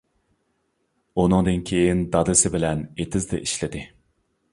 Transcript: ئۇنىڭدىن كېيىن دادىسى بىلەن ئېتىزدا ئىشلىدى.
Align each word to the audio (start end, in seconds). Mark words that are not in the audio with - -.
ئۇنىڭدىن 1.23 1.61
كېيىن 1.71 2.01
دادىسى 2.15 2.51
بىلەن 2.55 2.81
ئېتىزدا 3.05 3.41
ئىشلىدى. 3.43 3.83